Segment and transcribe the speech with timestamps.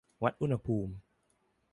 [0.23, 0.93] วัดอุณหภูมิ